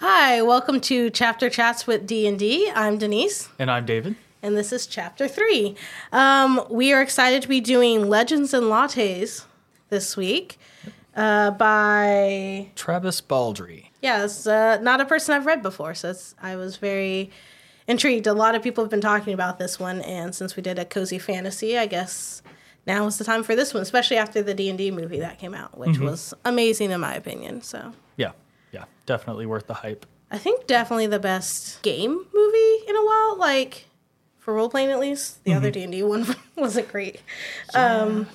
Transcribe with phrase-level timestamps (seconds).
[0.00, 2.70] Hi, welcome to Chapter Chats with D&D.
[2.74, 4.16] I'm Denise, And I'm David.
[4.42, 5.76] and this is Chapter 3.
[6.10, 9.44] Um, we are excited to be doing Legends and Lattes
[9.90, 10.58] this week
[11.14, 12.70] uh, by...
[12.76, 13.88] Travis Baldree.
[14.00, 17.30] Yeah, uh, not a person I've read before, so it's, I was very
[17.86, 18.26] intrigued.
[18.26, 20.86] A lot of people have been talking about this one, and since we did a
[20.86, 22.40] cozy fantasy, I guess
[22.86, 25.76] now is the time for this one, especially after the D&D movie that came out,
[25.76, 27.92] which was amazing in my opinion, so...
[28.16, 28.32] Yeah,
[28.72, 30.06] yeah, definitely worth the hype.
[30.30, 33.86] I think definitely the best game movie in a while, like
[34.38, 35.42] for role playing at least.
[35.44, 37.20] The other D and D one wasn't great.
[37.74, 38.26] Um,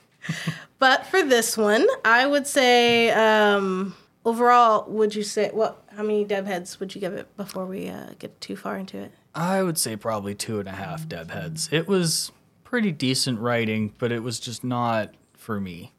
[0.78, 3.94] but for this one, I would say um,
[4.24, 5.82] overall, would you say what?
[5.96, 8.98] How many deb heads would you give it before we uh, get too far into
[8.98, 9.12] it?
[9.34, 11.68] I would say probably two and a half deb heads.
[11.72, 12.32] It was
[12.64, 15.92] pretty decent writing, but it was just not for me.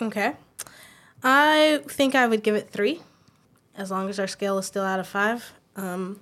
[0.00, 0.34] Okay,
[1.22, 3.00] I think I would give it three,
[3.76, 5.52] as long as our scale is still out of five.
[5.76, 6.20] Um,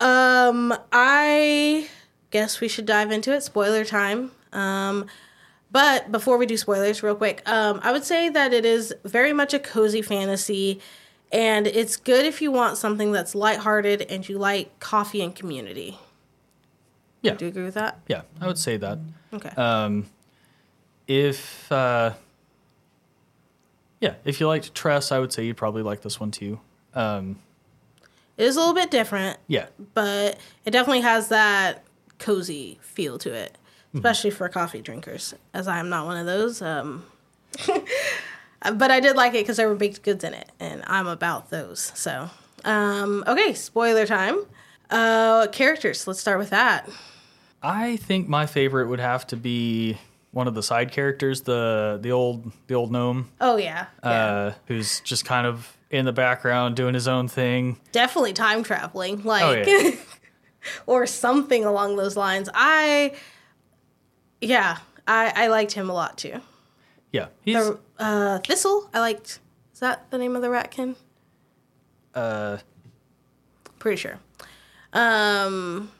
[0.00, 1.88] um, I
[2.30, 3.42] guess we should dive into it.
[3.42, 4.30] Spoiler time.
[4.52, 5.06] Um,
[5.70, 9.32] but before we do spoilers, real quick, um, I would say that it is very
[9.34, 10.80] much a cozy fantasy,
[11.30, 15.98] and it's good if you want something that's lighthearted and you like coffee and community.
[17.20, 17.98] Yeah, Do you agree with that?
[18.06, 18.98] yeah, I would say that.
[19.34, 19.50] Okay.
[19.50, 20.06] Um,
[21.06, 22.12] if uh,
[24.00, 26.60] yeah, if you liked Tress, I would say you'd probably like this one too.
[26.94, 27.38] Um,
[28.36, 31.84] it is a little bit different, yeah, but it definitely has that
[32.18, 33.56] cozy feel to it,
[33.94, 36.62] especially for coffee drinkers, as I am not one of those.
[36.62, 37.04] Um,
[38.74, 41.50] but I did like it because there were baked goods in it, and I'm about
[41.50, 41.92] those.
[41.94, 42.30] So,
[42.64, 44.44] um, okay, spoiler time.
[44.90, 46.06] Uh, characters.
[46.06, 46.88] Let's start with that.
[47.62, 49.98] I think my favorite would have to be
[50.30, 53.30] one of the side characters, the the old the old gnome.
[53.40, 54.10] Oh yeah, yeah.
[54.10, 57.78] uh, who's just kind of in the background doing his own thing.
[57.92, 59.92] definitely time traveling, like Oh, yeah.
[60.86, 62.48] or something along those lines.
[62.52, 63.14] I,
[64.40, 66.40] yeah, I I liked him a lot too.
[67.10, 69.38] Yeah, he's The uh, Thistle, I liked.
[69.72, 70.94] Is that the name of the ratkin?
[72.14, 72.58] uh,
[73.78, 74.18] Pretty sure.
[74.92, 75.90] Um,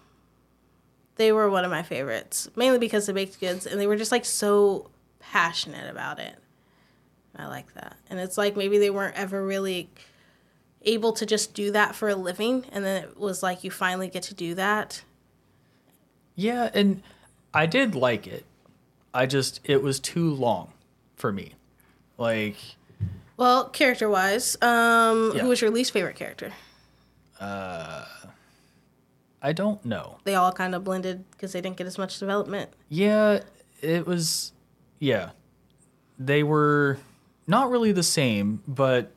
[1.18, 4.10] they were one of my favorites, mainly because of baked goods, and they were just
[4.12, 4.88] like so
[5.20, 6.34] passionate about it.
[7.36, 9.90] I like that, and it's like maybe they weren't ever really
[10.82, 14.08] able to just do that for a living, and then it was like you finally
[14.08, 15.02] get to do that.
[16.34, 17.02] yeah, and
[17.52, 18.44] I did like it.
[19.12, 20.72] I just it was too long
[21.16, 21.54] for me.
[22.16, 22.56] Like
[23.36, 25.42] Well, character wise, um, Yeah.
[25.42, 26.52] who was your least favorite character?
[29.40, 30.18] I don't know.
[30.24, 32.70] They all kind of blended because they didn't get as much development.
[32.88, 33.40] Yeah,
[33.80, 34.52] it was.
[34.98, 35.30] Yeah,
[36.18, 36.98] they were
[37.46, 39.12] not really the same, but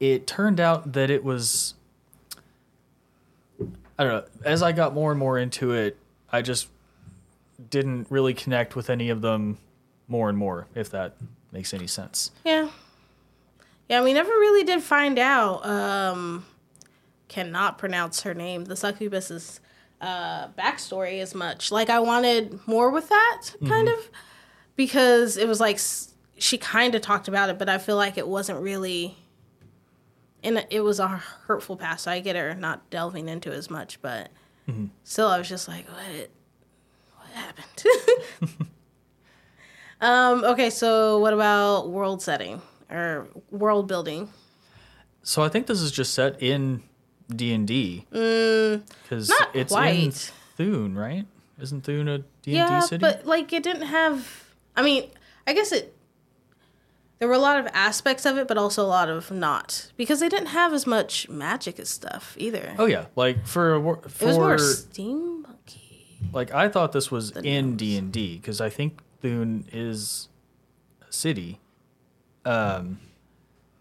[0.00, 1.74] it turned out that it was.
[3.98, 4.24] I don't know.
[4.44, 5.96] As I got more and more into it,
[6.32, 6.68] I just
[7.70, 9.58] didn't really connect with any of them
[10.08, 11.16] more and more, if that
[11.52, 12.30] makes any sense.
[12.44, 12.68] Yeah.
[13.88, 15.64] Yeah, we never really did find out.
[15.64, 16.46] Um,
[17.28, 18.64] cannot pronounce her name.
[18.64, 19.60] The succubus's
[20.00, 21.70] uh, backstory as much.
[21.72, 24.10] Like I wanted more with that kind of
[24.76, 25.78] because it was like
[26.38, 29.16] she kind of talked about it, but I feel like it wasn't really.
[30.42, 32.04] And it was a hurtful past.
[32.04, 34.28] So I get her not delving into as much, but
[35.02, 36.30] still, I was just like, what?
[37.16, 38.58] What happened?
[40.02, 40.44] um.
[40.44, 40.68] Okay.
[40.68, 44.28] So, what about world setting or world building?
[45.22, 46.82] So I think this is just set in
[47.36, 50.10] D and D because not it's in.
[50.56, 51.26] Thune, right?
[51.60, 53.00] Isn't Thune a D and D Yeah, city?
[53.00, 54.44] but like it didn't have.
[54.76, 55.10] I mean,
[55.46, 55.90] I guess it.
[57.20, 60.20] There were a lot of aspects of it, but also a lot of not because
[60.20, 62.74] they didn't have as much magic as stuff either.
[62.78, 66.32] oh yeah, like for for it was more steampunky.
[66.32, 70.28] like I thought this was in D and D because I think Thune is
[71.08, 71.60] a city,
[72.44, 72.98] um,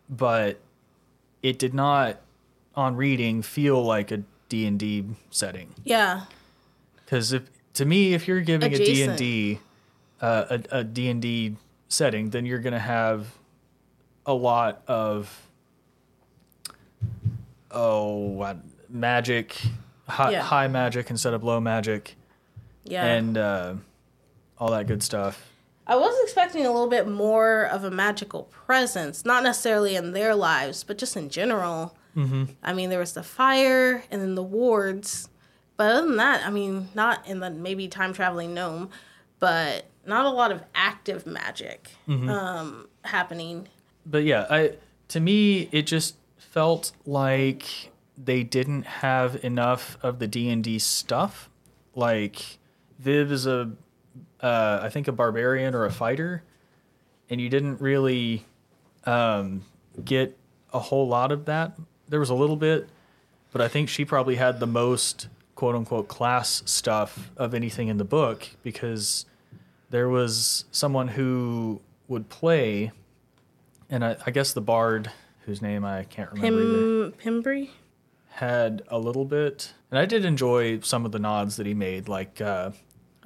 [0.09, 0.59] but
[1.41, 2.21] it did not
[2.75, 6.23] on reading feel like a D and D setting Yeah,
[7.03, 7.43] because if
[7.73, 9.09] to me if you're giving a D Adjacent.
[9.11, 9.59] and D
[10.21, 11.55] uh, a a D and D
[11.87, 13.27] setting, then you're gonna have
[14.25, 15.47] a lot of
[17.71, 18.55] oh
[18.89, 19.59] magic,
[20.07, 20.41] high, Yeah.
[20.41, 22.15] high magic instead of low magic
[22.83, 23.05] yeah.
[23.05, 23.73] and uh,
[24.59, 25.49] all that good stuff.
[25.85, 30.33] I was expecting a little bit more of a magical presence, not necessarily in their
[30.33, 31.95] lives, but just in general.
[32.15, 32.45] Mm-hmm.
[32.61, 35.29] I mean, there was the fire and then the wards,
[35.77, 38.89] but other than that, I mean, not in the maybe time traveling gnome,
[39.39, 43.67] but not a lot of active magic um, happening.
[44.05, 44.73] But yeah, I
[45.09, 51.49] to me it just felt like they didn't have enough of the D&D stuff.
[51.95, 52.59] Like
[52.99, 53.71] Viv is a
[54.39, 56.43] uh, I think a barbarian or a fighter
[57.29, 58.45] and you didn't really
[59.05, 59.63] um,
[60.03, 60.37] get
[60.71, 61.77] a whole lot of that.
[62.13, 62.87] There was a little bit,
[63.51, 67.97] but I think she probably had the most quote unquote class stuff of anything in
[67.97, 69.25] the book because
[69.89, 72.91] there was someone who would play,
[73.89, 75.09] and I, I guess the bard,
[75.47, 77.69] whose name I can't remember Pim, Pimbry?
[78.29, 82.07] had a little bit, and I did enjoy some of the nods that he made.
[82.07, 82.69] Like, uh,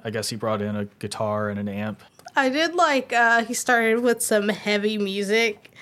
[0.02, 2.02] I guess he brought in a guitar and an amp.
[2.34, 5.72] I did like uh he started with some heavy music.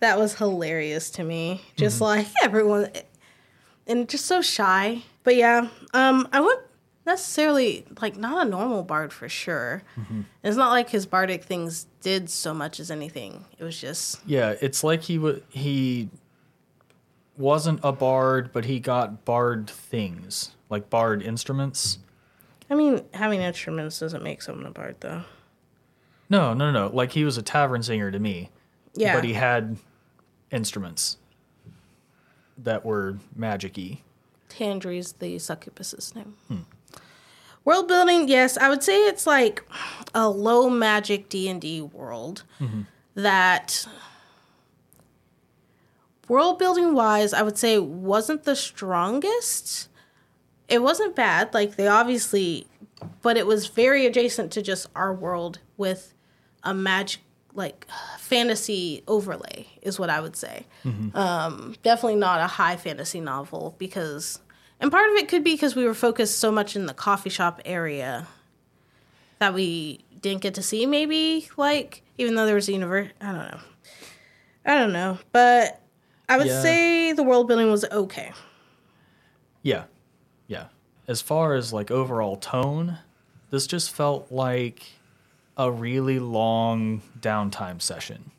[0.00, 1.62] That was hilarious to me.
[1.76, 2.90] Just like everyone
[3.86, 5.02] and just so shy.
[5.22, 6.66] But yeah, um I wouldn't
[7.06, 9.82] necessarily like not a normal bard for sure.
[10.42, 13.44] It's not like his bardic things did so much as anything.
[13.58, 16.08] It was just Yeah, it's like he wa he
[17.36, 21.98] wasn't a bard, but he got bard things like bard instruments.
[22.70, 25.22] I mean, having instruments doesn't make someone a bard though.
[26.30, 26.90] No, no, no.
[26.92, 28.50] Like he was a tavern singer to me.
[28.94, 29.14] Yeah.
[29.14, 29.76] But he had
[30.50, 31.18] instruments
[32.58, 34.00] that were magic-y.
[34.48, 36.36] Tandri's the succubus's name.
[36.48, 36.58] Hmm.
[37.64, 39.64] World building, yes, I would say it's like
[40.14, 42.82] a low magic D and D world mm-hmm.
[43.14, 43.86] that
[46.28, 49.88] world building wise, I would say wasn't the strongest.
[50.68, 52.66] It wasn't bad, like they obviously,
[53.22, 56.12] but it was very adjacent to just our world with
[56.62, 57.22] a magic
[57.54, 57.86] like
[58.18, 60.66] fantasy overlay is what I would say.
[61.14, 64.40] Um, definitely not a high fantasy novel because,
[64.80, 67.30] and part of it could be because we were focused so much in the coffee
[67.30, 68.26] shop area
[69.38, 70.84] that we didn't get to see.
[70.86, 73.60] Maybe like even though there was a universe, I don't know.
[74.66, 75.80] I don't know, but
[76.28, 76.62] I would Yeah.
[76.62, 78.32] say the world building was okay.
[79.62, 79.84] Yeah.
[80.46, 80.66] Yeah.
[81.06, 82.98] As far as like overall tone,
[83.50, 84.86] this just felt like
[85.56, 88.30] a really long downtime session.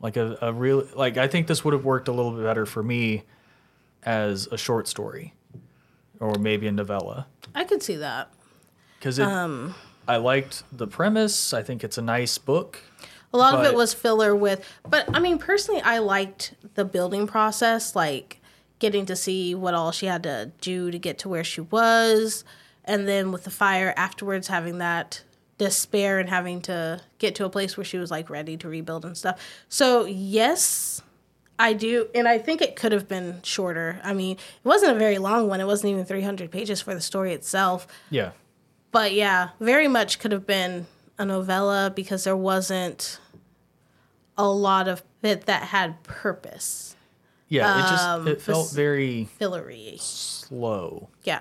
[0.00, 2.66] Like a, a real like I think this would have worked a little bit better
[2.66, 3.24] for me
[4.02, 5.32] as a short story
[6.20, 8.30] or maybe a novella I could see that.
[8.98, 9.74] because it um,
[10.06, 11.52] I liked the premise.
[11.52, 12.80] I think it's a nice book.
[13.32, 17.26] A lot of it was filler with, but I mean, personally, I liked the building
[17.26, 18.40] process, like
[18.78, 22.44] getting to see what all she had to do to get to where she was.
[22.84, 25.22] And then with the fire afterwards, having that
[25.58, 29.04] despair and having to get to a place where she was like ready to rebuild
[29.04, 29.40] and stuff.
[29.68, 31.02] So, yes,
[31.58, 32.08] I do.
[32.14, 34.00] And I think it could have been shorter.
[34.04, 37.00] I mean, it wasn't a very long one, it wasn't even 300 pages for the
[37.00, 37.86] story itself.
[38.10, 38.32] Yeah.
[38.92, 40.86] But yeah, very much could have been
[41.18, 43.18] a novella because there wasn't
[44.38, 46.94] a lot of it that had purpose.
[47.48, 49.96] Yeah, it just Um, it felt very Fillery.
[50.00, 51.08] slow.
[51.24, 51.40] Yeah.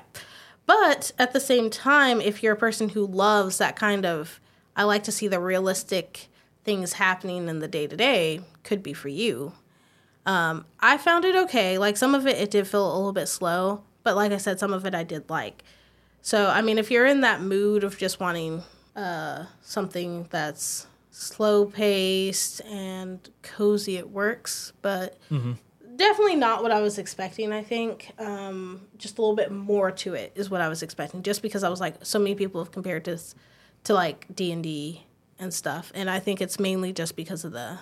[0.65, 4.39] But at the same time, if you're a person who loves that kind of,
[4.75, 6.27] I like to see the realistic
[6.63, 9.53] things happening in the day to day, could be for you.
[10.25, 11.77] Um, I found it okay.
[11.77, 14.59] Like some of it, it did feel a little bit slow, but like I said,
[14.59, 15.63] some of it I did like.
[16.21, 18.63] So I mean, if you're in that mood of just wanting
[18.95, 24.73] uh, something that's slow paced and cozy, it works.
[24.81, 25.19] But
[25.95, 27.51] definitely not what I was expecting.
[27.51, 31.23] I think um, just a little bit more to it is what I was expecting.
[31.23, 33.35] Just because I was like, so many people have compared this
[33.85, 35.05] to like D and D
[35.39, 37.79] and stuff, and I think it's mainly just because of the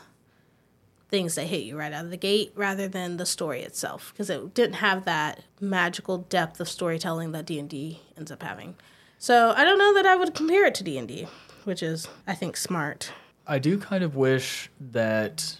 [1.09, 4.31] things that hit you right out of the gate rather than the story itself because
[4.31, 8.73] it didn't have that magical depth of storytelling that D&D ends up having.
[9.19, 11.27] So, I don't know that I would compare it to D&D,
[11.65, 13.11] which is I think smart.
[13.45, 15.57] I do kind of wish that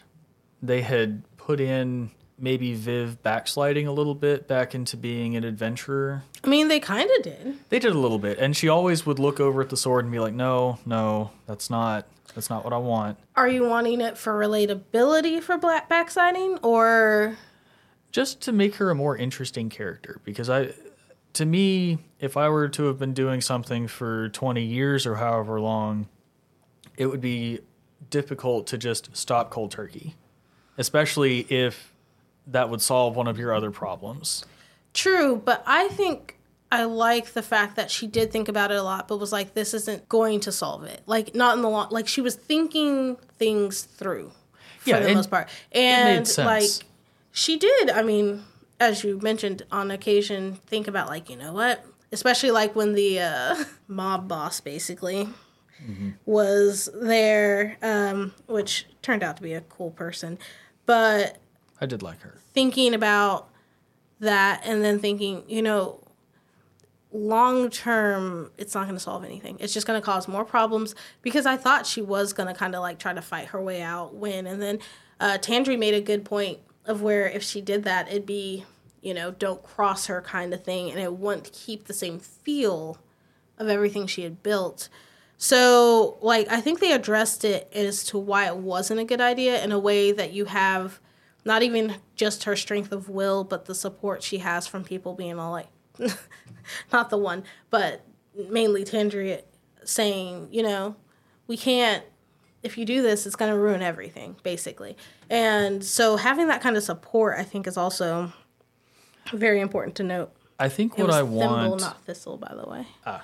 [0.62, 6.24] they had put in maybe Viv backsliding a little bit back into being an adventurer.
[6.44, 7.70] I mean, they kind of did.
[7.70, 10.12] They did a little bit, and she always would look over at the sword and
[10.12, 14.18] be like, "No, no, that's not that's not what I want." Are you wanting it
[14.18, 17.38] for relatability for black backsiding or
[18.12, 20.74] Just to make her a more interesting character because I
[21.34, 25.60] to me, if I were to have been doing something for 20 years or however
[25.60, 26.08] long,
[26.96, 27.60] it would be
[28.10, 30.16] difficult to just stop cold turkey,
[30.78, 31.93] especially if
[32.48, 34.46] that would solve one of your other problems.
[34.94, 36.38] True, but I think
[36.72, 39.54] I like the fact that she did think about it a lot, but was like,
[39.54, 41.02] this isn't going to solve it.
[41.06, 44.32] Like, not in the long, like, she was thinking things through
[44.80, 45.50] for Yeah, the and most part.
[45.72, 46.70] And, like,
[47.32, 48.44] she did, I mean,
[48.80, 51.86] as you mentioned, on occasion, think about, like, you know what?
[52.12, 55.30] Especially, like, when the uh, mob boss basically
[56.26, 60.40] was there, um, which turned out to be a cool person.
[60.86, 61.38] But
[61.84, 62.38] I did like her.
[62.54, 63.50] thinking about
[64.22, 66.00] that and then thinking, you know,
[67.12, 69.58] long term, it's not going to solve anything.
[69.60, 72.74] It's just going to cause more problems because I thought she was going to kind
[72.74, 74.48] of like try to fight her way out, win.
[74.48, 74.80] And then
[75.20, 78.64] uh, Tandri made a good point of where if she did that, it'd be,
[79.02, 82.98] you know, don't cross her kind of thing and it wouldn't keep the same feel
[83.58, 84.88] of everything she had built.
[85.38, 89.62] So, like, I think they addressed it as to why it wasn't a good idea
[89.62, 91.02] in a way that you have
[91.46, 95.40] not even just her strength of will, but the support she has from people being
[95.40, 95.68] all like,
[96.92, 98.06] not the one, but
[98.50, 99.42] mainly Tandria
[99.84, 100.96] saying, you know,
[101.48, 102.04] we can't,
[102.64, 104.96] if you do this, it's going to ruin everything, basically.
[105.30, 108.32] And so having that kind of support, I think, is also
[109.34, 110.32] very important to note.
[110.60, 112.88] I think It what was I Thimble, want, not Thistle, by the way.
[113.06, 113.24] Ah.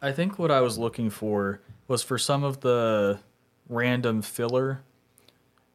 [0.00, 3.20] I think what I was looking for was for some of the
[3.68, 4.82] random filler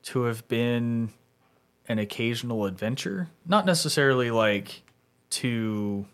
[0.03, 1.11] to have been
[1.87, 4.83] an occasional adventure, not necessarily like
[5.29, 6.05] to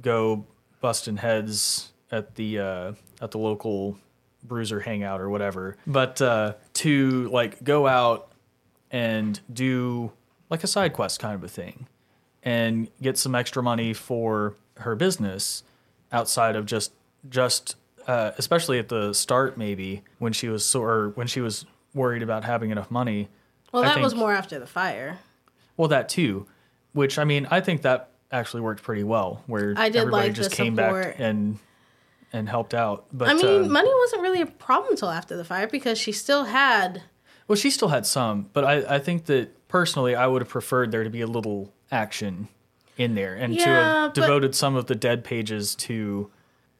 [0.00, 0.46] go
[0.80, 3.98] busting heads at the uh, at the local
[4.42, 8.30] bruiser hangout or whatever, but uh, to like go out
[8.90, 10.12] and do
[10.50, 11.86] like a side quest kind of a thing
[12.42, 15.62] and get some extra money for her business
[16.12, 16.92] outside of just
[17.28, 17.76] just
[18.06, 21.64] uh, especially at the start maybe when she was so or when she was
[21.94, 23.28] worried about having enough money
[23.74, 25.18] Well, that was more after the fire.
[25.76, 26.46] well that too
[26.92, 30.36] which i mean i think that actually worked pretty well where I did everybody like
[30.36, 31.04] just the came support.
[31.04, 31.58] back and
[32.32, 35.44] and helped out but I mean, uh, money wasn't really a problem until after the
[35.44, 37.02] fire because she still had.
[37.48, 40.90] well she still had some but i i think that personally i would have preferred
[40.92, 42.48] there to be a little action
[42.96, 46.30] in there and to have devoted some of the dead pages to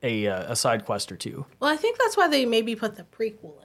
[0.02, 2.94] a uh, a side quest or two Well, I think that's why they maybe put
[2.96, 3.63] the prequel in.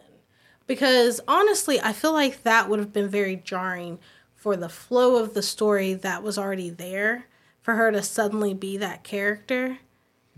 [0.70, 3.98] Because honestly, I feel like that would have been very jarring
[4.36, 7.26] for the flow of the story that was already there
[7.60, 9.80] for her to suddenly be that character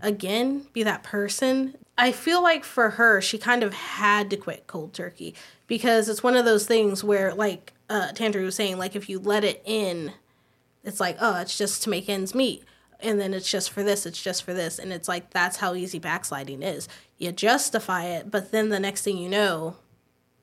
[0.00, 1.74] again, be that person.
[1.98, 5.34] I feel like for her, she kind of had to quit cold turkey
[5.66, 9.44] because it's one of those things where, like uh, was saying, like if you let
[9.44, 10.14] it in,
[10.82, 12.64] it's like, oh, it's just to make ends meet.
[13.00, 14.78] And then it's just for this, it's just for this.
[14.78, 16.88] And it's like, that's how easy backsliding is.
[17.18, 19.76] You justify it, but then the next thing you know,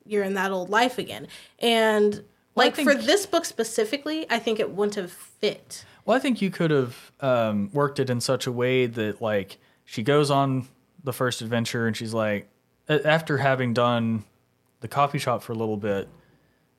[0.06, 1.28] you're in that old life again.
[1.58, 2.14] And
[2.54, 5.84] Well, like for this book specifically, I think it wouldn't have fit.
[6.04, 9.58] Well, I think you could have um, worked it in such a way that, like,
[9.84, 10.66] she goes on
[11.04, 12.48] the first adventure and she's like,
[12.88, 14.24] after having done
[14.80, 16.08] the coffee shop for a little bit,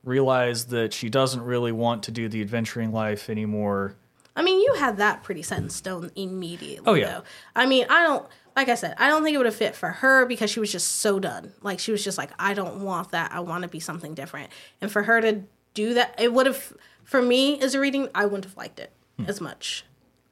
[0.03, 3.95] realized that she doesn't really want to do the adventuring life anymore.
[4.35, 6.83] I mean, you had that pretty set in stone immediately.
[6.85, 7.19] Oh, yeah.
[7.19, 7.23] Though.
[7.55, 8.25] I mean, I don't.
[8.55, 10.71] Like I said, I don't think it would have fit for her because she was
[10.71, 11.53] just so done.
[11.61, 13.31] Like she was just like, I don't want that.
[13.31, 14.51] I want to be something different.
[14.81, 15.43] And for her to
[15.73, 16.73] do that, it would have.
[17.03, 18.91] For me as a reading, I wouldn't have liked it
[19.27, 19.85] as much.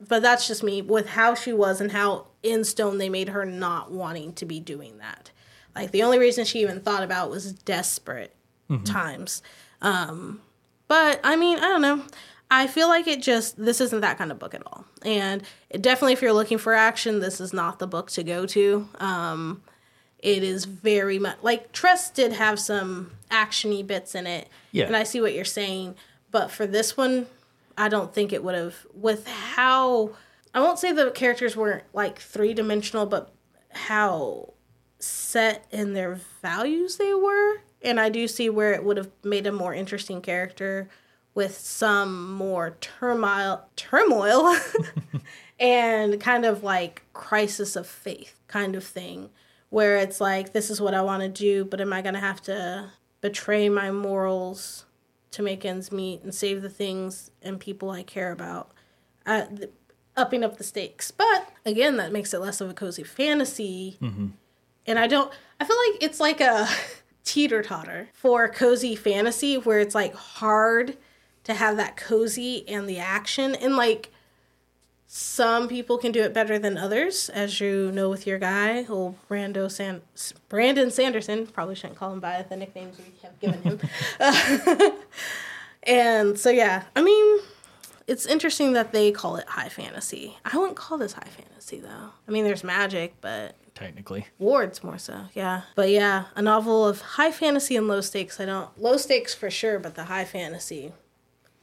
[0.06, 3.44] But that's just me with how she was and how in stone they made her
[3.46, 5.32] not wanting to be doing that.
[5.76, 8.36] Like the only reason she even thought about was desperate
[8.86, 9.42] times.
[9.82, 10.42] Um,
[10.88, 12.04] but I mean, I don't know.
[12.52, 14.86] I feel like it just this isn't that kind of book at all.
[15.04, 18.46] And it definitely if you're looking for action, this is not the book to go
[18.48, 18.88] to.
[19.00, 19.62] Um
[20.18, 24.50] it is very much like Tress did have some actiony bits in it.
[24.72, 24.88] Yeah.
[24.88, 25.96] And I see what you're saying,
[26.32, 27.28] but for this one,
[27.78, 30.12] I don't think it would have with how
[30.54, 33.32] I won't say the characters weren't like three-dimensional, but
[33.70, 34.54] how
[34.98, 37.62] set in their values they were.
[37.82, 40.90] And I do see where it would have made a more interesting character
[41.34, 44.56] with some more turmoil turmoil
[45.60, 49.30] and kind of like crisis of faith kind of thing
[49.70, 52.20] where it's like this is what I want to do, but am I going to
[52.20, 54.86] have to betray my morals
[55.32, 58.72] to make ends meet and save the things and people I care about?
[59.26, 59.46] Uh,
[60.18, 61.12] upping up the stakes.
[61.12, 63.98] But again, that makes it less of a cozy fantasy
[64.86, 65.32] and I don't.
[65.60, 66.68] I feel like it's like a
[67.24, 70.98] teeter totter for cozy fantasy where it's like hard
[71.50, 74.12] to have that cozy and the action and like
[75.12, 79.16] some people can do it better than others, as you know with your guy, old
[79.28, 80.04] Brando San
[80.50, 81.48] Brandon Sanderson.
[81.48, 83.80] Probably shouldn't call him by the nicknames we have given him.
[85.84, 87.40] and so yeah, I mean,
[88.06, 90.38] it's interesting that they call it high fantasy.
[90.46, 92.10] I wouldn't call this high fantasy though.
[92.28, 95.62] I mean, there's magic, but Technically, Wards more so, yeah.
[95.74, 98.40] But yeah, a novel of high fantasy and low stakes.
[98.40, 100.92] I don't low stakes for sure, but the high fantasy,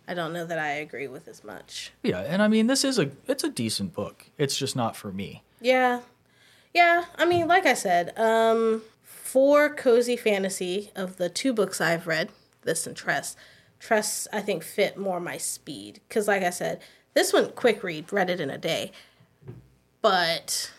[0.08, 1.92] I don't know that I agree with as much.
[2.02, 2.20] yeah.
[2.20, 4.26] And I mean, this is a it's a decent book.
[4.38, 5.42] It's just not for me.
[5.60, 6.00] Yeah,
[6.74, 7.06] yeah.
[7.16, 12.30] I mean, like I said, um, for cozy fantasy of the two books I've read,
[12.62, 13.36] this and Tress,
[13.80, 16.00] Tress, I think, fit more my speed.
[16.08, 16.80] Because, like I said,
[17.14, 18.92] this one, quick read, read it in a day.
[20.02, 20.70] But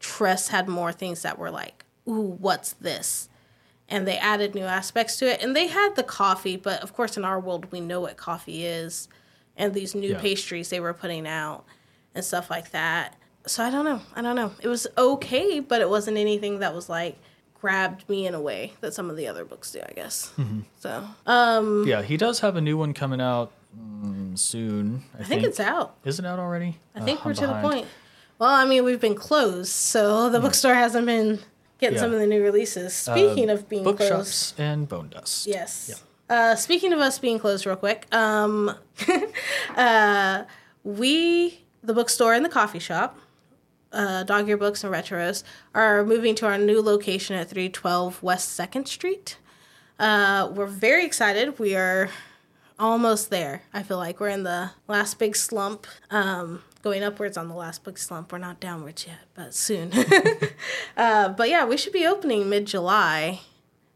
[0.00, 3.28] Tress had more things that were like, ooh, what's this?
[3.88, 5.42] And they added new aspects to it.
[5.42, 8.64] And they had the coffee, but of course, in our world, we know what coffee
[8.64, 9.08] is
[9.56, 10.20] and these new yeah.
[10.20, 11.64] pastries they were putting out
[12.14, 13.14] and stuff like that.
[13.46, 14.00] So I don't know.
[14.14, 14.52] I don't know.
[14.60, 17.16] It was okay, but it wasn't anything that was like
[17.54, 20.32] grabbed me in a way that some of the other books do, I guess.
[20.36, 20.60] Mm-hmm.
[20.78, 25.04] So, um, yeah, he does have a new one coming out mm, soon.
[25.14, 25.42] I, I think.
[25.42, 25.44] think.
[25.44, 25.96] it's out.
[26.04, 26.78] Is it out already?
[26.94, 27.86] I think we're I'm to the point.
[28.38, 30.42] Well, I mean, we've been closed, so the mm.
[30.42, 31.40] bookstore hasn't been
[31.78, 32.02] getting yeah.
[32.02, 32.94] some of the new releases.
[32.94, 35.46] Speaking uh, of being bookshops closed, and Bone Dust.
[35.46, 35.90] Yes.
[35.90, 35.96] Yeah.
[36.28, 38.74] Uh, speaking of us being closed, real quick, um,
[39.76, 40.44] uh,
[40.82, 43.18] we the bookstore and the coffee shop,
[43.92, 48.50] uh, Dog Ear Books and Retros, are moving to our new location at 312 West
[48.50, 49.38] Second Street.
[49.98, 51.58] Uh, we're very excited.
[51.58, 52.10] We are
[52.78, 53.62] almost there.
[53.72, 55.86] I feel like we're in the last big slump.
[56.10, 58.30] Um, going upwards on the last book slump.
[58.30, 59.90] We're not downwards yet, but soon.
[60.96, 63.40] uh, but yeah, we should be opening mid July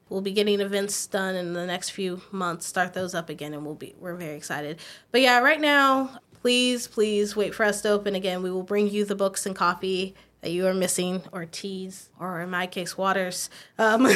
[0.09, 2.67] we'll be getting events done in the next few months.
[2.67, 4.81] Start those up again and we'll be we're very excited.
[5.13, 8.43] But yeah right now please please wait for us to open again.
[8.43, 12.41] We will bring you the books and coffee that you are missing or teas or
[12.41, 13.51] in my case waters.
[13.79, 14.09] Um,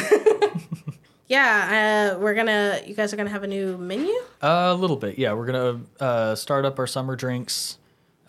[1.27, 4.13] yeah uh, we're gonna you guys are gonna have a new menu?
[4.43, 5.31] Uh, a little bit yeah.
[5.31, 7.77] We're gonna uh, start up our summer drinks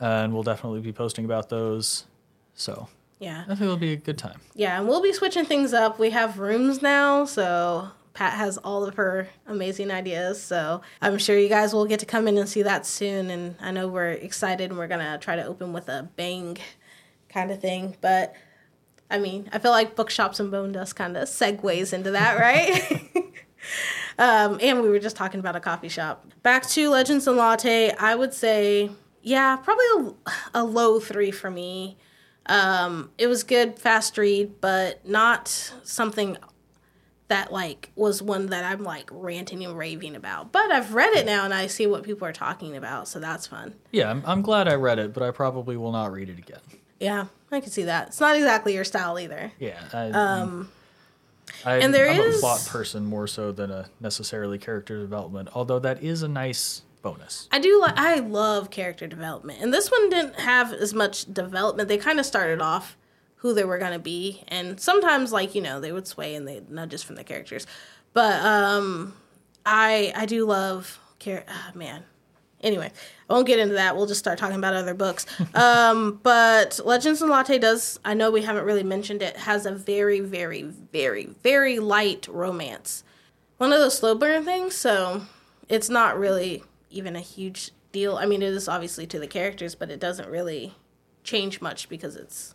[0.01, 2.05] and we'll definitely be posting about those
[2.55, 2.89] so
[3.19, 3.43] yeah.
[3.45, 4.41] I think it'll be a good time.
[4.55, 5.99] Yeah, and we'll be switching things up.
[5.99, 10.43] We have rooms now, so Pat has all of her amazing ideas.
[10.43, 13.31] So I'm sure you guys will get to come in and see that soon.
[13.31, 16.57] And I know we're excited and we're going to try to open with a bang
[17.29, 17.97] kind of thing.
[18.01, 18.35] But
[19.11, 22.91] I mean, I feel like bookshops and bone dust kind of segues into that, right?
[24.19, 26.27] um, and we were just talking about a coffee shop.
[26.43, 28.91] Back to Legends and Latte, I would say,
[29.27, 29.85] yeah, probably
[30.55, 31.97] a, a low three for me.
[32.47, 35.49] Um, it was good, fast read, but not
[35.83, 36.37] something
[37.27, 40.53] that like was one that I'm like ranting and raving about.
[40.53, 43.49] But I've read it now and I see what people are talking about, so that's
[43.49, 43.75] fun.
[43.91, 46.61] Yeah, I'm, I'm glad I read it, but I probably will not read it again.
[47.01, 48.07] Yeah, I can see that.
[48.07, 49.51] It's not exactly your style either.
[49.59, 49.83] Yeah.
[49.93, 50.71] I, um,
[51.65, 52.39] I, and there I'm is...
[52.39, 55.49] a plot person more so than a necessarily character development.
[55.53, 57.49] Although that is a nice bonus.
[57.53, 59.61] I do like I love character development.
[59.61, 61.89] And this one didn't have as much development.
[61.89, 62.97] They kind of started off
[63.37, 66.49] who they were going to be and sometimes like, you know, they would sway and
[66.49, 67.67] they nudges from the characters.
[68.13, 69.15] But um
[69.65, 72.05] I I do love care oh, man.
[72.63, 72.91] Anyway,
[73.29, 73.97] I won't get into that.
[73.97, 75.27] We'll just start talking about other books.
[75.55, 79.73] um, but Legends and Latte does, I know we haven't really mentioned it, has a
[79.73, 83.05] very, very, very, very light romance.
[83.59, 85.23] One of those slow burn things, so
[85.69, 86.65] it's not really
[86.97, 88.17] even a huge deal.
[88.17, 90.75] I mean, it is obviously to the characters, but it doesn't really
[91.25, 92.55] change much because it's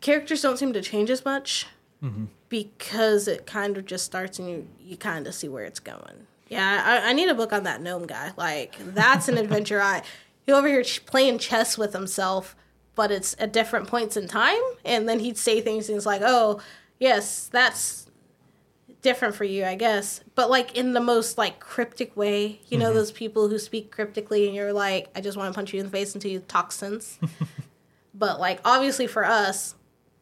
[0.00, 1.66] characters don't seem to change as much
[2.02, 2.26] mm-hmm.
[2.48, 6.26] because it kind of just starts and you you kind of see where it's going.
[6.48, 8.32] Yeah, I, I need a book on that gnome guy.
[8.36, 9.80] Like that's an adventure.
[9.80, 10.02] I
[10.46, 12.56] he over here playing chess with himself,
[12.94, 16.22] but it's at different points in time, and then he'd say things and it's like,
[16.24, 16.60] oh
[16.98, 18.07] yes, that's
[19.02, 20.22] different for you, I guess.
[20.34, 22.94] But like in the most like cryptic way, you know, mm-hmm.
[22.94, 25.86] those people who speak cryptically and you're like, I just want to punch you in
[25.86, 27.18] the face until you talk sense.
[28.14, 29.74] but like obviously for us,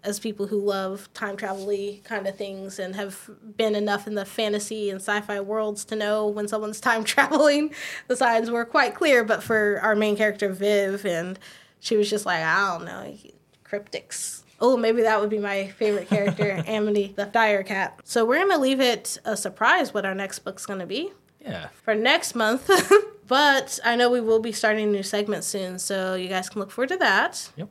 [0.05, 1.67] as people who love time travel
[2.05, 6.29] kind of things and have been enough in the fantasy and sci-fi worlds to know
[6.29, 7.75] when someone's time traveling,
[8.07, 9.25] the signs were quite clear.
[9.25, 11.39] But for our main character Viv, and
[11.81, 13.17] she was just like, I don't know,
[13.65, 18.01] cryptics Oh, maybe that would be my favorite character, Amity the Dire Cat.
[18.05, 21.13] So we're gonna leave it a surprise what our next book's gonna be.
[21.41, 21.69] Yeah.
[21.85, 22.71] For next month.
[23.27, 26.61] but I know we will be starting a new segment soon, so you guys can
[26.61, 27.51] look forward to that.
[27.57, 27.69] Yep.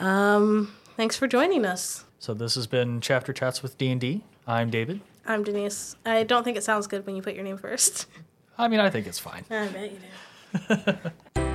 [0.00, 2.04] Um, thanks for joining us.
[2.18, 4.22] So this has been Chapter Chats with D&D.
[4.46, 5.00] I'm David.
[5.26, 5.94] I'm Denise.
[6.04, 8.06] I don't think it sounds good when you put your name first.
[8.56, 9.44] I mean, I think it's fine.
[9.50, 9.98] I bet you
[10.68, 11.44] do.